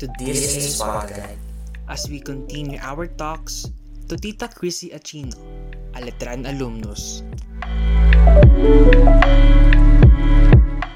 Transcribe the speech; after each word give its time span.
to 0.00 0.08
This 0.16 0.56
is 0.56 0.80
Spotlight 0.80 1.36
as 1.84 2.08
we 2.08 2.24
continue 2.24 2.80
our 2.80 3.04
talks 3.04 3.68
to 4.08 4.16
Tita 4.16 4.48
Chrissy 4.48 4.96
Achino, 4.96 5.36
a 5.92 6.00
Letran 6.00 6.48
alumnus. 6.48 7.20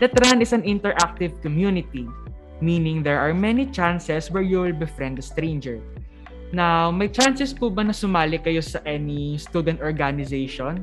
Letran 0.00 0.40
is 0.40 0.56
an 0.56 0.64
interactive 0.64 1.36
community, 1.44 2.08
meaning 2.64 3.04
there 3.04 3.20
are 3.20 3.36
many 3.36 3.68
chances 3.68 4.32
where 4.32 4.40
you 4.40 4.64
will 4.64 4.72
befriend 4.72 5.20
a 5.20 5.24
stranger. 5.24 5.84
Now, 6.56 6.88
may 6.88 7.12
chances 7.12 7.52
po 7.52 7.68
ba 7.68 7.84
na 7.84 7.92
sumali 7.92 8.40
kayo 8.40 8.64
sa 8.64 8.80
any 8.88 9.36
student 9.36 9.84
organization 9.84 10.80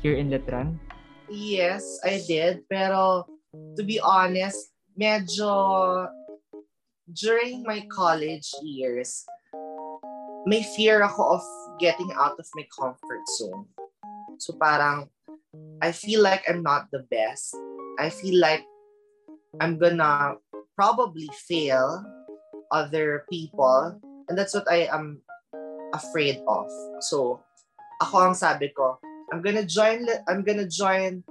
here 0.00 0.16
in 0.16 0.32
Letran? 0.32 0.80
Yes, 1.28 1.84
I 2.08 2.24
did. 2.24 2.64
Pero 2.72 3.28
to 3.76 3.82
be 3.84 4.00
honest, 4.00 4.72
medyo 4.96 6.08
during 7.12 7.62
my 7.64 7.86
college 7.88 8.50
years, 8.62 9.24
may 10.46 10.62
fear 10.76 11.02
ako 11.02 11.40
of 11.40 11.44
getting 11.80 12.12
out 12.16 12.36
of 12.38 12.46
my 12.54 12.66
comfort 12.68 13.24
zone. 13.38 13.66
So 14.38 14.54
parang, 14.60 15.08
I 15.80 15.92
feel 15.92 16.22
like 16.22 16.44
I'm 16.48 16.62
not 16.62 16.88
the 16.92 17.04
best. 17.10 17.56
I 17.98 18.10
feel 18.10 18.38
like 18.40 18.64
I'm 19.60 19.78
gonna 19.78 20.36
probably 20.76 21.28
fail 21.48 22.04
other 22.70 23.24
people. 23.30 23.98
And 24.28 24.36
that's 24.36 24.54
what 24.54 24.68
I 24.70 24.92
am 24.92 25.20
afraid 25.94 26.44
of. 26.46 26.68
So, 27.00 27.40
ako 28.04 28.30
ang 28.30 28.36
sabi 28.36 28.68
ko, 28.76 29.00
I'm 29.32 29.40
gonna 29.40 29.64
join, 29.64 30.04
I'm 30.28 30.44
gonna 30.44 30.68
join 30.68 31.24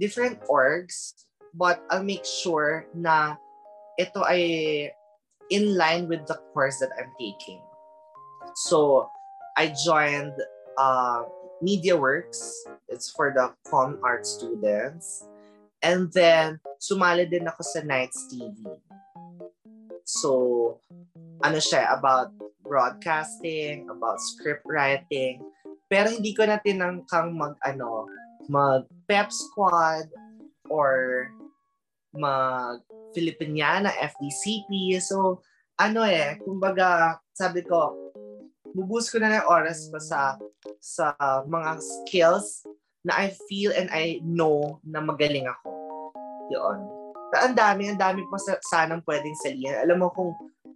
different 0.00 0.40
orgs, 0.48 1.12
but 1.52 1.84
I'll 1.92 2.04
make 2.04 2.24
sure 2.24 2.88
na 2.96 3.36
ito 4.00 4.24
ay 4.24 4.88
in 5.50 5.76
line 5.76 6.08
with 6.08 6.26
the 6.26 6.38
course 6.54 6.78
that 6.78 6.90
I'm 6.98 7.10
taking. 7.18 7.60
So 8.54 9.10
I 9.56 9.74
joined 9.84 10.34
uh, 10.78 11.22
Media 11.60 11.96
Works. 11.96 12.64
It's 12.88 13.10
for 13.10 13.34
the 13.34 13.52
con 13.68 13.98
art 14.02 14.26
students. 14.26 15.26
And 15.82 16.12
then, 16.12 16.60
sumali 16.76 17.28
din 17.28 17.48
ako 17.48 17.64
sa 17.64 17.80
Nights 17.80 18.28
TV. 18.28 18.56
So, 20.04 20.76
ano 21.40 21.56
siya, 21.56 21.88
about 21.96 22.36
broadcasting, 22.60 23.88
about 23.88 24.20
script 24.20 24.64
writing. 24.68 25.40
Pero 25.88 26.12
hindi 26.12 26.36
ko 26.36 26.44
na 26.44 26.60
tinangkang 26.60 27.32
mag, 27.32 27.56
ano, 27.64 28.06
mag 28.48 28.84
pep 29.08 29.32
squad 29.32 30.12
or 30.68 31.28
mag 32.14 32.82
Filipiniana, 33.14 33.90
FDCP. 33.90 34.98
So, 35.02 35.42
ano 35.78 36.06
eh, 36.06 36.38
kumbaga, 36.42 37.18
sabi 37.34 37.62
ko, 37.66 38.12
bubus 38.70 39.10
ko 39.10 39.18
na 39.18 39.40
ng 39.40 39.48
oras 39.50 39.90
ko 39.90 39.98
sa 39.98 40.38
sa 40.78 41.14
mga 41.46 41.80
skills 41.80 42.62
na 43.02 43.16
I 43.16 43.32
feel 43.48 43.72
and 43.74 43.88
I 43.90 44.20
know 44.22 44.78
na 44.84 45.00
magaling 45.02 45.48
ako. 45.48 45.68
Yun. 46.52 46.78
Ang 47.30 47.54
dami, 47.54 47.88
ang 47.88 47.98
dami 47.98 48.26
pa 48.26 48.38
sa, 48.42 48.58
sanang 48.68 49.02
pwedeng 49.06 49.38
salihan. 49.40 49.86
Alam 49.86 50.06
mo 50.06 50.08
kung 50.12 50.34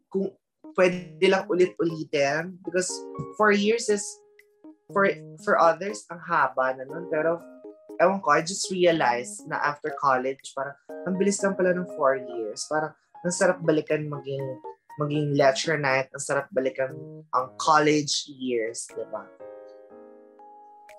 kung 0.09 0.31
pwede 0.75 1.27
lang 1.27 1.47
ulit-ulitin 1.51 2.59
because 2.63 2.91
four 3.39 3.55
years 3.55 3.87
is 3.91 4.03
for 4.91 5.07
for 5.43 5.59
others 5.59 6.07
ang 6.11 6.23
haba 6.23 6.75
na 6.79 6.87
nun. 6.87 7.07
Pero 7.11 7.39
ewan 8.01 8.19
ko, 8.21 8.35
I 8.35 8.43
just 8.43 8.67
realized 8.71 9.47
na 9.47 9.61
after 9.63 9.95
college, 10.01 10.55
parang 10.55 10.77
ang 11.07 11.15
bilis 11.19 11.39
lang 11.43 11.55
pala 11.55 11.75
ng 11.75 11.89
four 11.95 12.19
years. 12.19 12.67
Parang 12.67 12.95
ang 13.23 13.35
sarap 13.35 13.63
balikan 13.63 14.07
maging 14.11 14.45
maging 14.99 15.35
lecture 15.35 15.79
night, 15.79 16.07
ang 16.15 16.23
sarap 16.23 16.47
balikan 16.55 16.95
ang 17.35 17.47
college 17.59 18.31
years, 18.31 18.87
di 18.95 19.03
ba? 19.11 19.27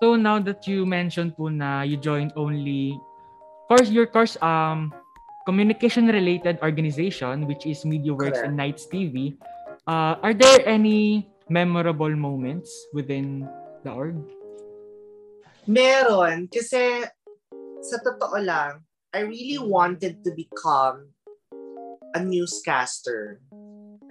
So 0.00 0.16
now 0.16 0.36
that 0.44 0.68
you 0.68 0.84
mentioned 0.84 1.32
po 1.40 1.48
na 1.48 1.80
you 1.80 1.96
joined 1.96 2.36
only 2.36 3.00
course 3.72 3.88
your 3.88 4.04
course 4.04 4.36
um 4.44 4.92
communication 5.48 6.12
related 6.12 6.60
organization 6.60 7.48
which 7.48 7.64
is 7.64 7.80
MediaWorks 7.88 8.36
Correct. 8.36 8.44
and 8.44 8.60
Nights 8.60 8.84
TV, 8.92 9.40
uh, 9.88 10.20
are 10.20 10.36
there 10.36 10.60
any 10.68 11.32
memorable 11.48 12.12
moments 12.12 12.68
within 12.92 13.48
the 13.88 13.90
org? 13.94 14.20
Meron. 15.66 16.46
Kasi 16.46 17.02
sa 17.82 17.96
totoo 18.02 18.38
lang, 18.38 18.86
I 19.14 19.26
really 19.26 19.58
wanted 19.58 20.22
to 20.22 20.30
become 20.34 21.10
a 22.14 22.20
newscaster. 22.22 23.42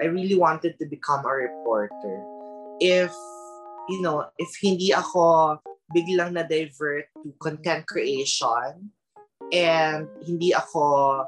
I 0.02 0.12
really 0.12 0.36
wanted 0.36 0.76
to 0.80 0.86
become 0.86 1.24
a 1.24 1.32
reporter. 1.32 2.24
If, 2.84 3.12
you 3.88 4.04
know, 4.04 4.28
if 4.38 4.52
hindi 4.60 4.92
ako 4.92 5.58
biglang 5.96 6.36
na-divert 6.36 7.08
to 7.24 7.32
content 7.40 7.88
creation 7.88 8.92
and 9.54 10.10
hindi 10.26 10.52
ako 10.52 11.24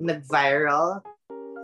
nag-viral 0.00 1.02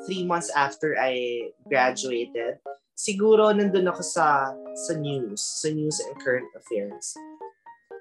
three 0.04 0.24
months 0.26 0.52
after 0.52 0.98
I 1.00 1.48
graduated, 1.68 2.60
siguro 2.98 3.48
nandun 3.56 3.88
ako 3.88 4.02
sa 4.04 4.52
sa 4.76 4.92
news, 4.98 5.40
sa 5.40 5.72
news 5.72 5.96
and 6.04 6.16
current 6.20 6.48
affairs. 6.52 7.16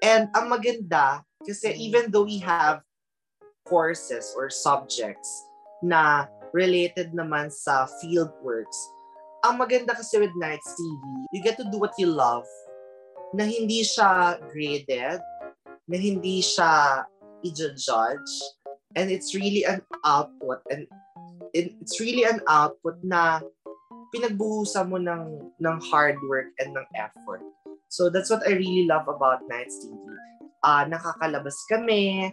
And 0.00 0.32
ang 0.32 0.48
maganda, 0.48 1.24
kasi 1.44 1.76
even 1.76 2.08
though 2.08 2.24
we 2.24 2.40
have 2.40 2.80
courses 3.68 4.32
or 4.36 4.48
subjects 4.48 5.28
na 5.84 6.26
related 6.56 7.12
naman 7.12 7.52
sa 7.52 7.86
field 8.00 8.32
works, 8.40 8.76
ang 9.44 9.60
maganda 9.60 9.96
kasi 9.96 10.20
with 10.20 10.32
Nights 10.36 10.72
TV, 10.76 11.02
you 11.32 11.40
get 11.40 11.56
to 11.56 11.68
do 11.68 11.80
what 11.80 11.96
you 11.96 12.08
love 12.08 12.44
na 13.32 13.44
hindi 13.44 13.84
siya 13.84 14.40
graded, 14.50 15.20
na 15.88 15.96
hindi 15.96 16.42
siya 16.44 17.04
i-judge, 17.44 18.32
and 18.96 19.08
it's 19.08 19.32
really 19.32 19.64
an 19.64 19.80
output 20.04 20.60
and 20.68 20.84
it's 21.54 22.00
really 22.00 22.26
an 22.26 22.42
output 22.50 22.98
na 23.02 23.40
pinagbuhusan 24.10 24.90
mo 24.90 24.98
ng, 24.98 25.50
ng 25.62 25.76
hard 25.90 26.18
work 26.26 26.50
and 26.58 26.74
ng 26.74 26.86
effort. 26.98 27.42
So 27.90 28.06
that's 28.06 28.30
what 28.30 28.46
I 28.46 28.54
really 28.54 28.86
love 28.86 29.10
about 29.10 29.42
Nights 29.50 29.82
TV. 29.82 29.98
Uh, 30.62 30.62
ah, 30.62 30.84
nakakalabas 30.86 31.58
kami. 31.66 32.30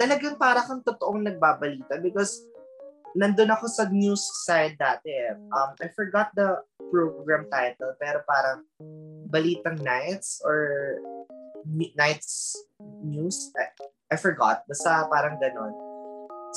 Talagang 0.00 0.40
para 0.40 0.64
kang 0.64 0.80
totoong 0.80 1.28
nagbabalita 1.28 2.00
because 2.00 2.40
nandun 3.12 3.52
ako 3.52 3.68
sa 3.68 3.84
news 3.92 4.24
side 4.48 4.80
dati. 4.80 5.12
Eh. 5.12 5.36
Um, 5.52 5.76
I 5.78 5.92
forgot 5.92 6.32
the 6.32 6.64
program 6.88 7.46
title 7.52 7.92
pero 8.00 8.24
parang 8.24 8.64
Balitang 9.28 9.84
Nights 9.84 10.40
or 10.40 10.98
Nights 11.68 12.56
News. 13.04 13.52
I, 13.60 13.70
I 14.08 14.16
forgot. 14.16 14.64
Basta 14.64 15.04
parang 15.12 15.36
ganon. 15.36 15.72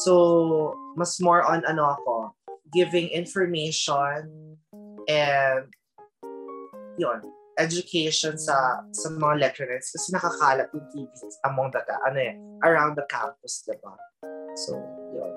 So, 0.08 0.74
mas 0.96 1.20
more 1.20 1.42
on 1.44 1.66
ano 1.66 1.98
ako, 1.98 2.32
giving 2.72 3.10
information 3.10 4.56
and 5.10 5.66
yun, 7.02 7.22
education 7.58 8.38
sa 8.38 8.86
sa 8.94 9.08
mga 9.10 9.50
lecturers 9.50 9.90
kasi 9.90 10.14
nakakalat 10.14 10.70
yung 10.74 10.88
TV 10.94 11.10
among 11.46 11.74
the 11.74 11.82
ano 12.06 12.20
eh, 12.22 12.36
around 12.64 12.94
the 12.96 13.06
campus, 13.10 13.66
di 13.66 13.76
ba? 13.82 13.94
So, 14.58 14.78
yun. 15.14 15.32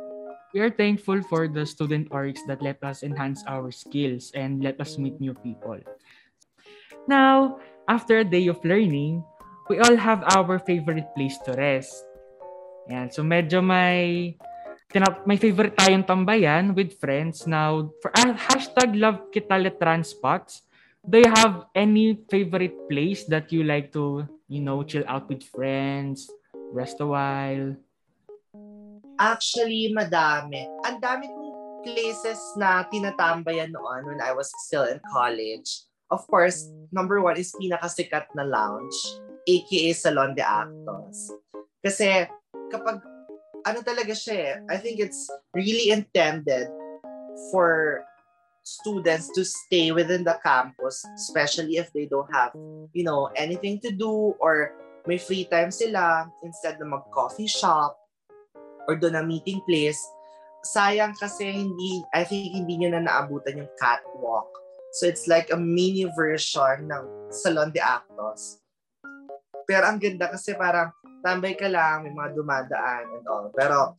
We 0.50 0.58
are 0.60 0.72
thankful 0.72 1.22
for 1.30 1.46
the 1.46 1.62
student 1.62 2.10
orgs 2.10 2.42
that 2.50 2.58
let 2.58 2.82
us 2.82 3.06
enhance 3.06 3.46
our 3.46 3.70
skills 3.70 4.34
and 4.34 4.64
let 4.64 4.82
us 4.82 4.98
meet 4.98 5.20
new 5.22 5.34
people. 5.34 5.78
Now, 7.06 7.62
after 7.86 8.18
a 8.18 8.26
day 8.26 8.50
of 8.50 8.58
learning, 8.66 9.22
we 9.70 9.78
all 9.78 9.94
have 9.94 10.26
our 10.34 10.58
favorite 10.58 11.06
place 11.14 11.38
to 11.46 11.54
rest. 11.54 11.94
Yan. 12.90 13.14
So 13.14 13.22
medyo 13.22 13.62
may 13.62 14.34
tinap 14.90 15.22
may 15.22 15.38
favorite 15.38 15.78
tayong 15.78 16.02
tambayan 16.02 16.74
with 16.74 16.98
friends. 16.98 17.46
Now, 17.46 17.94
for 18.02 18.10
uh, 18.18 18.34
hashtag 18.34 18.98
love 18.98 19.30
kita 19.30 19.54
letran 19.54 20.02
spots, 20.02 20.66
do 21.08 21.18
you 21.18 21.30
have 21.32 21.66
any 21.74 22.20
favorite 22.30 22.76
place 22.88 23.24
that 23.26 23.52
you 23.52 23.64
like 23.64 23.92
to, 23.92 24.28
you 24.48 24.60
know, 24.60 24.82
chill 24.82 25.04
out 25.08 25.28
with 25.28 25.42
friends, 25.42 26.28
rest 26.72 27.00
a 27.00 27.06
while? 27.06 27.76
Actually, 29.20 29.92
madami. 29.92 30.64
Ang 30.88 31.00
dami 31.00 31.28
kong 31.28 31.84
places 31.84 32.40
na 32.56 32.84
tinatambayan 32.88 33.72
noon 33.72 34.04
when 34.04 34.20
I 34.20 34.32
was 34.32 34.52
still 34.68 34.84
in 34.84 35.00
college. 35.12 35.88
Of 36.10 36.26
course, 36.26 36.68
number 36.92 37.22
one 37.22 37.38
is 37.38 37.54
pinakasikat 37.56 38.34
na 38.34 38.44
lounge, 38.44 38.96
aka 39.48 39.92
Salon 39.94 40.34
de 40.34 40.44
Actos. 40.44 41.32
Kasi 41.80 42.28
kapag 42.68 43.00
ano 43.64 43.78
talaga 43.84 44.12
siya 44.12 44.36
eh, 44.36 44.54
I 44.68 44.76
think 44.76 44.98
it's 45.00 45.28
really 45.54 45.92
intended 45.92 46.68
for 47.52 48.02
students 48.70 49.34
to 49.34 49.42
stay 49.42 49.90
within 49.90 50.22
the 50.22 50.38
campus, 50.46 51.02
especially 51.18 51.82
if 51.82 51.90
they 51.90 52.06
don't 52.06 52.30
have, 52.30 52.54
you 52.94 53.02
know, 53.02 53.26
anything 53.34 53.82
to 53.82 53.90
do 53.90 54.38
or 54.38 54.78
may 55.10 55.18
free 55.18 55.48
time 55.50 55.74
sila 55.74 56.30
instead 56.46 56.78
na 56.78 56.86
mag-coffee 56.86 57.50
shop 57.50 57.98
or 58.86 58.94
doon 58.94 59.18
na 59.18 59.26
meeting 59.26 59.58
place. 59.66 59.98
sayang 60.64 61.16
kasi 61.16 61.48
hindi, 61.48 62.04
I 62.12 62.24
think 62.24 62.52
hindi 62.52 62.80
nyo 62.80 62.96
na 62.96 63.04
naabutan 63.04 63.64
yung 63.64 63.72
catwalk. 63.80 64.48
So 64.98 65.06
it's 65.06 65.30
like 65.30 65.48
a 65.54 65.58
mini 65.58 66.04
version 66.12 66.90
ng 66.90 67.04
Salon 67.30 67.70
de 67.72 67.80
Actos. 67.80 68.60
Pero 69.64 69.86
ang 69.86 70.02
ganda 70.02 70.28
kasi 70.28 70.52
parang 70.58 70.90
tambay 71.22 71.54
ka 71.54 71.70
lang, 71.70 72.04
may 72.04 72.12
mga 72.12 72.34
dumadaan 72.34 73.04
and 73.14 73.26
all. 73.30 73.48
Pero 73.54 73.96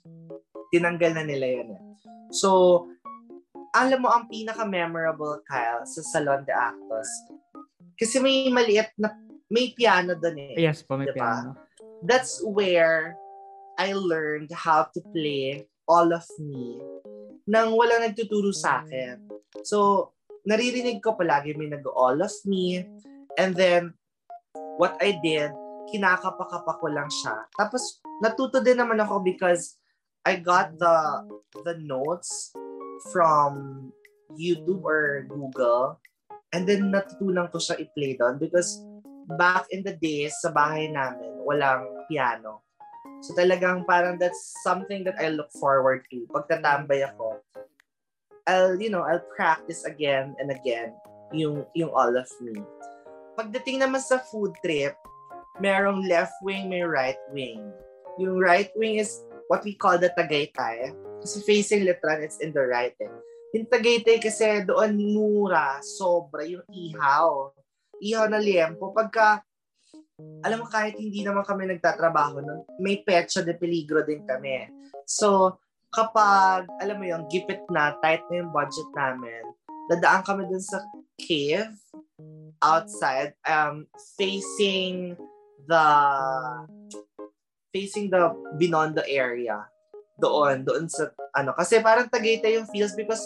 tinanggal 0.69 1.15
na 1.15 1.23
nila 1.23 1.47
yun. 1.47 1.69
Eh. 1.73 1.81
So, 2.35 2.87
alam 3.71 4.03
mo 4.03 4.11
ang 4.11 4.27
pinaka-memorable, 4.27 5.43
Kyle, 5.47 5.87
sa 5.87 6.01
Salon 6.03 6.43
de 6.43 6.51
Actos. 6.51 7.07
Kasi 7.95 8.19
may 8.19 8.51
maliit 8.51 8.91
na, 8.99 9.15
may 9.47 9.71
piano 9.71 10.15
doon 10.15 10.55
eh. 10.55 10.55
Yes 10.59 10.83
po, 10.83 10.99
may 10.99 11.07
Diba? 11.07 11.15
piano. 11.15 11.49
That's 12.03 12.43
where 12.43 13.15
I 13.79 13.95
learned 13.95 14.51
how 14.51 14.91
to 14.91 14.99
play 15.15 15.67
All 15.87 16.11
of 16.11 16.23
Me 16.39 16.79
nang 17.49 17.75
walang 17.75 18.05
nagtuturo 18.05 18.53
sa 18.55 18.85
akin. 18.85 19.27
So, 19.67 20.11
naririnig 20.47 21.03
ko 21.03 21.19
palagi 21.19 21.57
may 21.57 21.67
nag-All 21.67 22.21
of 22.21 22.35
Me. 22.47 22.85
And 23.35 23.51
then, 23.55 23.95
what 24.79 24.95
I 25.03 25.19
did, 25.19 25.51
kinakapakapa 25.91 26.79
ko 26.79 26.87
lang 26.87 27.09
siya. 27.11 27.47
Tapos, 27.59 27.99
natuto 28.23 28.63
din 28.63 28.79
naman 28.79 29.03
ako 29.03 29.19
because 29.19 29.75
I 30.21 30.37
got 30.37 30.77
the 30.77 31.25
the 31.65 31.81
notes 31.81 32.53
from 33.09 33.89
YouTube 34.37 34.85
or 34.85 35.25
Google. 35.25 35.97
And 36.51 36.67
then, 36.67 36.91
natutunan 36.91 37.49
ko 37.49 37.57
siya 37.57 37.79
i-play 37.79 38.19
doon 38.19 38.37
because 38.37 38.83
back 39.39 39.65
in 39.71 39.81
the 39.81 39.95
days, 39.95 40.35
sa 40.43 40.51
bahay 40.51 40.91
namin, 40.91 41.41
walang 41.47 41.87
piano. 42.11 42.61
So 43.21 43.37
talagang 43.37 43.85
parang 43.85 44.17
that's 44.17 44.57
something 44.65 45.05
that 45.05 45.17
I 45.21 45.29
look 45.29 45.53
forward 45.61 46.05
to. 46.09 46.25
Pag 46.33 46.49
tatambay 46.49 47.05
ako, 47.05 47.37
I'll, 48.49 48.81
you 48.81 48.89
know, 48.89 49.05
I'll 49.05 49.23
practice 49.37 49.85
again 49.85 50.33
and 50.41 50.49
again 50.49 50.97
yung, 51.29 51.65
yung 51.77 51.93
all 51.93 52.17
of 52.17 52.27
me. 52.41 52.57
Pagdating 53.37 53.85
naman 53.85 54.01
sa 54.01 54.17
food 54.33 54.57
trip, 54.65 54.97
merong 55.61 56.09
left 56.09 56.33
wing, 56.41 56.67
may 56.67 56.81
right 56.81 57.21
wing. 57.29 57.61
Yung 58.17 58.41
right 58.41 58.73
wing 58.73 58.97
is 58.97 59.21
what 59.47 59.61
we 59.61 59.77
call 59.77 60.01
the 60.01 60.09
Tagaytay. 60.17 60.91
Kasi 61.21 61.37
facing 61.45 61.85
Letran, 61.85 62.25
it's 62.25 62.41
in 62.41 62.49
the 62.51 62.65
right. 62.65 62.97
Eh. 62.97 63.13
Yung 63.53 63.69
Tagaytay 63.69 64.17
kasi 64.17 64.65
doon 64.65 64.97
mura, 64.97 65.77
sobra, 65.85 66.43
yung 66.43 66.65
ihaw. 66.73 67.53
Ihaw 68.01 68.25
na 68.25 68.41
liempo. 68.41 68.89
Pagka 68.89 69.45
alam 70.41 70.65
mo 70.65 70.67
kahit 70.69 70.97
hindi 70.97 71.21
naman 71.21 71.45
kami 71.45 71.69
nagtatrabaho 71.69 72.41
nun, 72.41 72.61
may 72.81 73.01
petsa 73.01 73.45
de 73.45 73.53
peligro 73.53 74.01
din 74.05 74.25
kami. 74.25 74.69
So, 75.05 75.57
kapag, 75.93 76.65
alam 76.81 76.97
mo 76.97 77.05
yung 77.05 77.25
gipit 77.29 77.61
na, 77.69 77.97
tight 78.01 78.25
na 78.29 78.41
yung 78.45 78.53
budget 78.53 78.89
namin, 78.93 79.43
dadaan 79.89 80.25
kami 80.25 80.47
dun 80.49 80.63
sa 80.63 80.81
cave, 81.21 81.73
outside, 82.61 83.33
um, 83.45 83.85
facing 84.17 85.17
the, 85.65 85.85
facing 87.73 88.09
the 88.09 88.33
Binondo 88.57 89.05
area. 89.05 89.65
Doon, 90.19 90.67
doon 90.67 90.85
sa, 90.91 91.11
ano, 91.35 91.55
kasi 91.55 91.79
parang 91.79 92.11
Tagaytay 92.11 92.59
yung 92.59 92.69
feels 92.69 92.93
because 92.95 93.23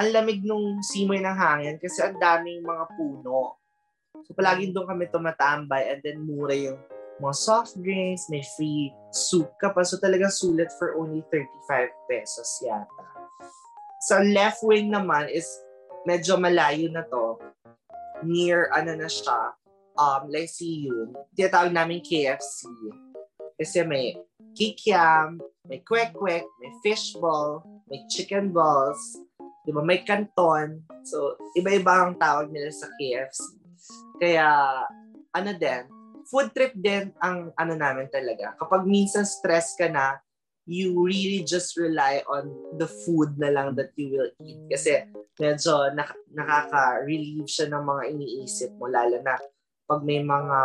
ang 0.00 0.08
lamig 0.12 0.40
nung 0.40 0.80
simoy 0.80 1.20
ng 1.20 1.36
hangin 1.36 1.76
kasi 1.76 2.00
ang 2.00 2.16
daming 2.16 2.64
mga 2.64 2.84
puno. 2.96 3.60
So, 4.24 4.32
palaging 4.32 4.72
doon 4.72 4.88
kami 4.88 5.08
tumatambay 5.10 5.92
and 5.92 6.00
then 6.00 6.24
mura 6.24 6.54
yung 6.56 6.80
mga 7.20 7.36
soft 7.36 7.76
drinks, 7.78 8.26
may 8.32 8.42
free 8.56 8.90
soup 9.12 9.52
ka 9.60 9.70
pa. 9.70 9.84
So, 9.84 10.00
talagang 10.00 10.32
sulit 10.32 10.72
for 10.80 10.96
only 10.96 11.20
35 11.28 11.92
pesos 12.08 12.48
yata. 12.64 13.04
Sa 14.08 14.18
left 14.18 14.64
wing 14.66 14.90
naman 14.90 15.30
is 15.30 15.46
medyo 16.08 16.34
malayo 16.40 16.90
na 16.90 17.06
to. 17.06 17.38
Near, 18.22 18.70
ano 18.70 18.94
na 18.94 19.06
siya, 19.10 19.54
um, 19.98 20.22
Lyceum. 20.30 21.14
Tinatawag 21.34 21.74
namin 21.74 22.02
KFC. 22.02 22.66
Kasi 23.58 23.82
may 23.86 24.18
kikiam, 24.54 25.38
may 25.72 25.80
kwek-kwek, 25.88 26.44
may 26.60 26.72
fishball, 26.84 27.64
may 27.88 28.04
chicken 28.12 28.52
balls, 28.52 29.00
di 29.64 29.72
ba, 29.72 29.80
may 29.80 30.04
canton. 30.04 30.84
So, 31.08 31.40
iba-iba 31.56 32.04
ang 32.04 32.20
tawag 32.20 32.52
nila 32.52 32.68
sa 32.68 32.92
KFC. 33.00 33.40
Kaya, 34.20 34.46
ano 35.32 35.50
din, 35.56 35.88
food 36.28 36.52
trip 36.52 36.76
din 36.76 37.08
ang 37.24 37.56
ano 37.56 37.72
namin 37.72 38.12
talaga. 38.12 38.52
Kapag 38.60 38.84
minsan 38.84 39.24
stress 39.24 39.72
ka 39.80 39.88
na, 39.88 40.20
you 40.68 40.92
really 40.92 41.40
just 41.42 41.72
rely 41.80 42.20
on 42.28 42.52
the 42.76 42.86
food 42.86 43.34
na 43.40 43.48
lang 43.48 43.72
that 43.72 43.96
you 43.96 44.12
will 44.12 44.32
eat. 44.44 44.60
Kasi 44.68 45.08
medyo 45.40 45.88
nak- 45.96 46.20
nakaka-relieve 46.36 47.48
siya 47.48 47.72
ng 47.72 47.80
mga 47.80 48.02
iniisip 48.12 48.70
mo, 48.76 48.92
lalo 48.92 49.24
na 49.24 49.40
pag 49.88 50.04
may 50.04 50.20
mga 50.20 50.60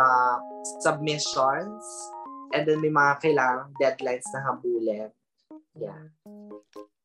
submissions 0.84 1.82
and 2.52 2.62
then 2.68 2.80
may 2.80 2.92
mga 2.92 3.12
kailangang 3.20 3.72
deadlines 3.76 4.26
na 4.32 4.40
habulin. 4.44 5.10
Yeah. 5.78 6.10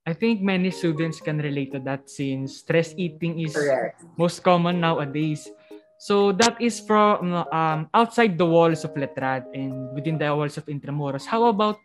I 0.04 0.12
think 0.12 0.44
many 0.44 0.68
students 0.72 1.24
can 1.24 1.40
relate 1.40 1.72
to 1.72 1.80
that 1.88 2.12
since 2.12 2.60
stress 2.60 2.92
eating 3.00 3.40
is 3.40 3.56
Correct. 3.56 4.04
most 4.20 4.44
common 4.44 4.84
nowadays. 4.84 5.48
So 5.96 6.36
that 6.36 6.60
is 6.60 6.84
from 6.84 7.32
um, 7.32 7.88
outside 7.96 8.36
the 8.36 8.44
walls 8.44 8.84
of 8.84 8.92
Letran 9.00 9.48
and 9.56 9.96
within 9.96 10.20
the 10.20 10.28
walls 10.36 10.60
of 10.60 10.68
Intramuros. 10.68 11.24
How 11.24 11.48
about 11.48 11.80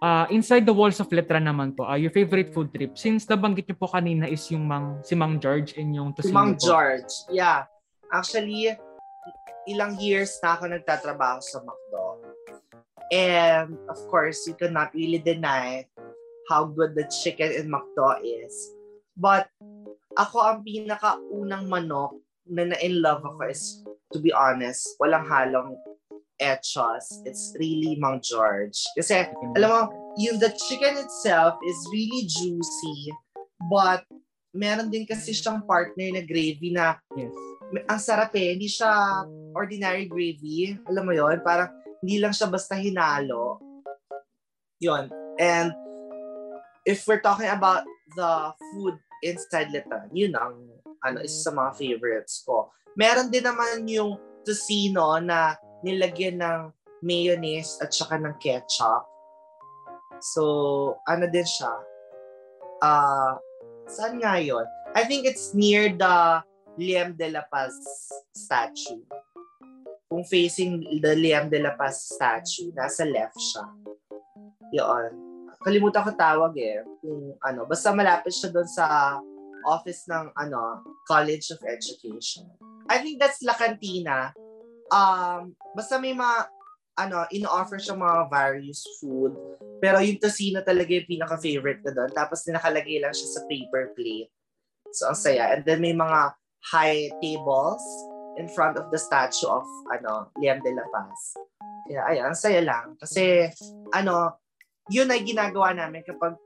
uh, 0.00 0.24
inside 0.32 0.64
the 0.64 0.72
walls 0.72 0.96
of 1.04 1.12
Letran 1.12 1.44
naman 1.44 1.76
po? 1.76 1.84
Uh, 1.84 2.00
your 2.00 2.08
favorite 2.08 2.56
food 2.56 2.72
trip? 2.72 2.96
Since 2.96 3.28
nabanggit 3.28 3.68
niyo 3.68 3.76
po 3.76 3.92
kanina 3.92 4.24
is 4.24 4.48
yung 4.48 4.64
mang, 4.64 5.04
si 5.04 5.12
Mang 5.12 5.36
George 5.36 5.76
and 5.76 5.92
yung 5.92 6.16
Si 6.16 6.32
Tocino 6.32 6.32
Mang 6.32 6.56
po. 6.56 6.64
George. 6.64 7.12
Yeah. 7.28 7.68
Actually, 8.08 8.72
ilang 9.68 10.00
years 10.00 10.40
na 10.40 10.56
ako 10.56 10.72
nagtatrabaho 10.72 11.44
sa 11.44 11.60
McDo. 11.60 12.09
And 13.10 13.74
of 13.90 13.98
course, 14.06 14.46
you 14.46 14.54
cannot 14.54 14.94
really 14.94 15.18
deny 15.18 15.86
how 16.48 16.70
good 16.70 16.94
the 16.94 17.06
chicken 17.10 17.50
in 17.50 17.70
McDo 17.70 18.22
is. 18.22 18.54
But 19.18 19.50
ako 20.18 20.42
ang 20.42 20.58
pinakaunang 20.62 21.70
manok 21.70 22.18
na 22.46 22.70
na-in 22.70 23.02
love 23.02 23.22
ako 23.22 23.50
is, 23.50 23.82
to 24.14 24.18
be 24.18 24.34
honest, 24.34 24.98
walang 24.98 25.26
halong 25.26 25.78
etchos. 26.40 27.22
It's 27.26 27.54
really 27.60 27.98
Mang 28.00 28.22
George. 28.22 28.78
Kasi, 28.96 29.28
alam 29.54 29.68
mo, 29.70 29.80
yung 30.18 30.40
the 30.40 30.50
chicken 30.66 30.98
itself 30.98 31.54
is 31.62 31.78
really 31.92 32.26
juicy, 32.26 33.12
but 33.70 34.02
meron 34.50 34.90
din 34.90 35.06
kasi 35.06 35.30
siyang 35.30 35.62
partner 35.62 36.10
na 36.10 36.22
gravy 36.26 36.74
na 36.74 36.98
Yes. 37.14 37.30
ang 37.86 38.00
sarap 38.02 38.34
eh. 38.34 38.58
Hindi 38.58 38.66
siya 38.66 38.90
ordinary 39.54 40.10
gravy. 40.10 40.74
Alam 40.90 41.06
mo 41.06 41.12
yon 41.14 41.38
Parang 41.46 41.70
hindi 42.00 42.16
lang 42.20 42.32
siya 42.32 42.48
basta 42.48 42.76
hinalo. 42.76 43.60
Yon. 44.80 45.12
And 45.36 45.72
if 46.88 47.04
we're 47.04 47.20
talking 47.20 47.48
about 47.48 47.84
the 48.16 48.56
food 48.72 48.96
inside 49.20 49.72
Litan, 49.72 50.08
yun 50.12 50.32
ang 50.36 50.56
ano, 51.04 51.18
isa 51.24 51.48
sa 51.48 51.52
mga 51.52 51.76
favorites 51.76 52.44
ko. 52.44 52.72
Meron 52.96 53.32
din 53.32 53.44
naman 53.44 53.88
yung 53.88 54.16
tocino 54.44 55.20
na 55.20 55.56
nilagyan 55.84 56.40
ng 56.40 56.60
mayonnaise 57.00 57.80
at 57.80 57.92
saka 57.92 58.20
ng 58.20 58.36
ketchup. 58.40 59.04
So, 60.20 60.42
ano 61.08 61.24
din 61.28 61.48
siya? 61.48 61.72
Ah, 62.84 63.40
saan 63.88 64.20
nga 64.20 64.36
yun? 64.36 64.64
I 64.92 65.08
think 65.08 65.24
it's 65.24 65.56
near 65.56 65.92
the 65.96 66.44
Liam 66.76 67.16
de 67.16 67.32
la 67.32 67.44
Paz 67.48 67.72
statue. 68.36 69.04
Kung 70.10 70.26
facing 70.26 70.82
the 70.98 71.14
Liam 71.14 71.46
de 71.46 71.62
la 71.62 71.78
Paz 71.78 72.10
statue, 72.10 72.74
nasa 72.74 73.06
left 73.06 73.38
siya. 73.38 73.64
Yun. 74.74 75.10
Kalimutan 75.62 76.02
ko 76.02 76.10
tawag 76.18 76.50
eh. 76.58 76.82
Kung 76.98 77.38
ano, 77.38 77.62
basta 77.62 77.94
malapit 77.94 78.34
siya 78.34 78.50
doon 78.50 78.66
sa 78.66 79.16
office 79.70 80.10
ng 80.10 80.34
ano, 80.34 80.82
College 81.06 81.54
of 81.54 81.62
Education. 81.62 82.50
I 82.90 82.98
think 82.98 83.22
that's 83.22 83.38
La 83.46 83.54
Cantina. 83.54 84.34
Um, 84.90 85.54
basta 85.78 85.94
may 86.02 86.10
mga 86.10 86.50
ano, 86.98 87.30
in-offer 87.30 87.78
siya 87.78 87.94
mga 87.94 88.26
various 88.26 88.82
food. 88.98 89.38
Pero 89.78 90.02
yung 90.02 90.18
tocino 90.18 90.58
talaga 90.66 90.90
yung 90.90 91.06
pinaka-favorite 91.06 91.86
ko 91.86 91.90
doon. 91.94 92.10
Tapos 92.10 92.42
nakalagay 92.50 92.98
lang 92.98 93.14
siya 93.14 93.38
sa 93.38 93.40
paper 93.46 93.94
plate. 93.94 94.34
So, 94.90 95.06
ang 95.06 95.18
saya. 95.18 95.54
And 95.54 95.62
then 95.62 95.78
may 95.78 95.94
mga 95.94 96.34
high 96.74 97.14
tables 97.22 97.80
in 98.38 98.46
front 98.52 98.78
of 98.78 98.90
the 98.94 99.00
statue 99.00 99.48
of 99.48 99.66
ano, 99.90 100.30
Liam 100.38 100.62
de 100.62 100.70
la 100.74 100.86
Paz. 100.92 101.34
Kaya 101.88 102.00
ayun, 102.06 102.24
ang 102.30 102.38
saya 102.38 102.60
lang. 102.62 102.94
Kasi 103.00 103.50
ano, 103.90 104.38
yun 104.90 105.10
ay 105.10 105.26
ginagawa 105.26 105.74
namin 105.74 106.06
kapag, 106.06 106.38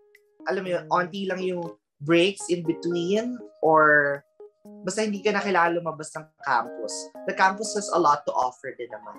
alam 0.49 0.63
mo 0.65 0.71
yun, 0.73 0.85
onti 0.89 1.29
lang 1.29 1.41
yung 1.45 1.65
breaks 2.01 2.49
in 2.53 2.65
between 2.65 3.41
or 3.65 4.21
basta 4.85 5.05
hindi 5.05 5.21
ka 5.21 5.33
na 5.33 5.45
kailangan 5.45 5.77
lumabas 5.81 6.13
ng 6.17 6.25
campus. 6.45 6.95
The 7.29 7.37
campus 7.37 7.77
has 7.77 7.89
a 7.93 8.01
lot 8.01 8.25
to 8.29 8.33
offer 8.33 8.73
din 8.77 8.89
naman. 8.93 9.17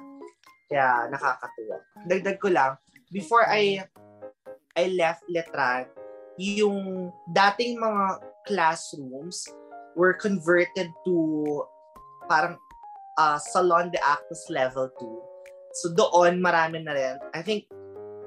Kaya 0.70 1.10
nakakatuwa. 1.14 1.78
Dagdag 2.10 2.38
ko 2.42 2.50
lang, 2.50 2.78
before 3.14 3.46
I 3.46 3.86
I 4.74 4.92
left 4.98 5.24
Letran, 5.30 5.86
yung 6.36 7.10
dating 7.32 7.80
mga 7.80 8.20
classrooms 8.50 9.46
were 9.96 10.14
converted 10.14 10.92
to 11.08 11.16
parang 12.28 12.60
uh, 13.18 13.40
Salon 13.40 13.90
de 13.90 14.00
Actos 14.02 14.50
level 14.50 14.92
2. 15.00 15.76
So 15.76 15.92
doon 15.92 16.40
marami 16.40 16.84
na 16.84 16.94
rin. 16.96 17.16
I 17.36 17.42
think 17.44 17.68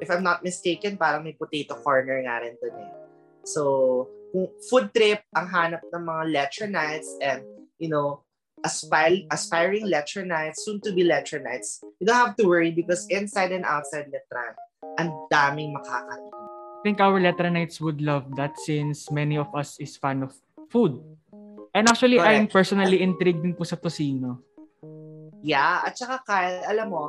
if 0.00 0.10
I'm 0.10 0.22
not 0.22 0.42
mistaken, 0.42 0.96
parang 0.96 1.24
may 1.24 1.34
potato 1.34 1.74
corner 1.78 2.22
nga 2.22 2.42
rin 2.42 2.54
doon 2.58 2.76
eh. 2.78 2.92
So, 3.48 3.62
kung 4.30 4.52
food 4.68 4.92
trip 4.92 5.24
ang 5.32 5.48
hanap 5.48 5.82
ng 5.88 6.04
mga 6.04 6.24
lecture 6.30 6.70
nights 6.70 7.08
and, 7.24 7.42
you 7.80 7.88
know, 7.88 8.22
aspire, 8.64 9.24
aspiring 9.30 9.86
lecture 9.86 10.26
nights, 10.26 10.64
soon 10.64 10.80
to 10.84 10.92
be 10.92 11.02
lecture 11.02 11.40
nights, 11.40 11.80
you 11.98 12.06
don't 12.06 12.18
have 12.18 12.36
to 12.36 12.46
worry 12.46 12.70
because 12.70 13.06
inside 13.08 13.52
and 13.52 13.64
outside 13.64 14.10
Letran, 14.10 14.54
ang 14.98 15.10
daming 15.32 15.74
makakain. 15.74 16.30
I 16.78 16.82
think 16.86 17.00
our 17.00 17.18
letter 17.18 17.50
nights 17.50 17.80
would 17.80 18.00
love 18.00 18.36
that 18.36 18.54
since 18.62 19.10
many 19.10 19.36
of 19.36 19.50
us 19.50 19.80
is 19.82 19.98
fan 19.98 20.22
of 20.22 20.36
food. 20.70 21.02
And 21.78 21.86
actually, 21.86 22.18
Correct. 22.18 22.34
I'm 22.34 22.50
personally 22.50 22.98
intrigued 22.98 23.46
din 23.46 23.54
po 23.54 23.62
sa 23.62 23.78
tocino. 23.78 24.42
Yeah, 25.46 25.86
at 25.86 25.94
saka 25.94 26.18
Kyle, 26.26 26.66
alam 26.66 26.90
mo, 26.90 27.06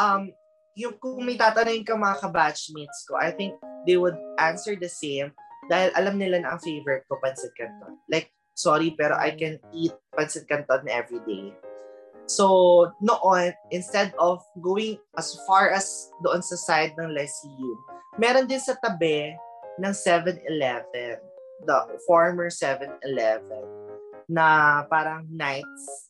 um, 0.00 0.32
yung 0.72 0.96
kung 0.96 1.20
may 1.28 1.36
tatanungin 1.36 1.84
ka 1.84 1.92
mga 1.92 2.24
kabatchmates 2.24 3.04
ko, 3.04 3.20
I 3.20 3.36
think 3.36 3.60
they 3.84 4.00
would 4.00 4.16
answer 4.40 4.80
the 4.80 4.88
same 4.88 5.36
dahil 5.68 5.92
alam 5.92 6.16
nila 6.16 6.40
na 6.40 6.56
ang 6.56 6.60
favorite 6.64 7.04
ko, 7.04 7.20
pancit 7.20 7.52
canton. 7.52 8.00
Like, 8.08 8.32
sorry, 8.56 8.96
pero 8.96 9.12
I 9.12 9.36
can 9.36 9.60
eat 9.76 9.92
pancit 10.16 10.48
canton 10.48 10.88
every 10.88 11.20
day. 11.28 11.52
So, 12.32 12.88
noon, 13.04 13.52
instead 13.68 14.16
of 14.16 14.40
going 14.64 14.96
as 15.20 15.36
far 15.44 15.68
as 15.68 16.08
doon 16.24 16.40
sa 16.40 16.56
side 16.56 16.96
ng 16.96 17.12
Lyceum, 17.12 17.76
meron 18.16 18.48
din 18.48 18.60
sa 18.60 18.72
tabi 18.80 19.36
ng 19.76 19.92
7-Eleven, 19.92 21.20
the 21.68 21.76
former 22.08 22.48
7-Eleven, 22.48 23.77
na 24.28 24.84
parang 24.86 25.24
nights 25.32 26.08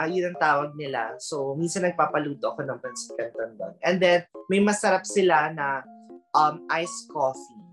ayun 0.00 0.32
ang 0.32 0.38
tawag 0.40 0.72
nila. 0.80 1.20
So, 1.20 1.52
minsan 1.60 1.84
nagpapaluto 1.84 2.56
ako 2.56 2.64
ng 2.64 2.80
pancit 2.80 3.12
canton 3.20 3.52
doon. 3.60 3.74
And 3.84 4.00
then, 4.00 4.24
may 4.48 4.64
masarap 4.64 5.04
sila 5.04 5.52
na 5.52 5.84
um, 6.32 6.64
iced 6.72 7.12
coffee. 7.12 7.64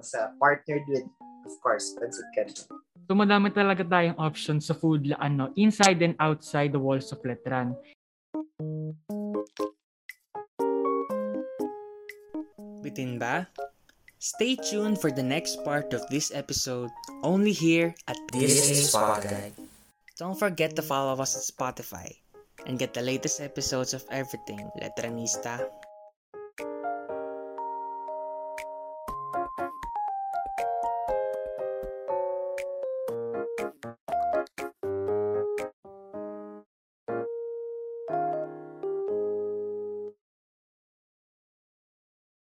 Masarap. 0.00 0.32
Partnered 0.40 0.88
with, 0.88 1.04
of 1.44 1.54
course, 1.60 1.92
pancit 2.00 2.24
canton. 2.32 2.72
So 3.06 3.14
madami 3.14 3.54
talaga 3.54 3.86
tayong 3.86 4.18
options 4.18 4.66
sa 4.66 4.74
food 4.74 5.06
la 5.06 5.14
ano, 5.22 5.54
inside 5.54 6.02
and 6.02 6.18
outside 6.18 6.74
the 6.74 6.82
walls 6.82 7.14
of 7.14 7.22
Letran. 7.22 7.70
Bitin 12.82 13.22
ba? 13.22 13.46
Stay 14.18 14.56
tuned 14.56 15.00
for 15.00 15.10
the 15.12 15.22
next 15.22 15.62
part 15.64 15.92
of 15.92 16.08
this 16.08 16.32
episode 16.34 16.90
only 17.22 17.52
here 17.52 17.94
at 18.08 18.16
This 18.32 18.70
is 18.70 18.88
Spotlight. 18.88 19.52
Don't 20.18 20.38
forget 20.38 20.74
to 20.76 20.82
follow 20.82 21.20
us 21.20 21.36
on 21.36 21.44
Spotify 21.44 22.16
and 22.64 22.78
get 22.78 22.94
the 22.94 23.02
latest 23.02 23.40
episodes 23.40 23.92
of 23.92 24.04
everything 24.10 24.70
Letranista 24.80 25.68